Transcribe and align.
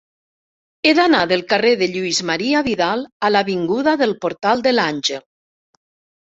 He 0.87 0.93
d'anar 0.99 1.19
del 1.31 1.43
carrer 1.51 1.73
de 1.83 1.89
Lluís 1.91 2.23
Marià 2.31 2.63
Vidal 2.69 3.05
a 3.29 3.33
l'avinguda 3.37 3.97
del 4.03 4.19
Portal 4.27 4.67
de 4.69 4.77
l'Àngel. 4.77 5.25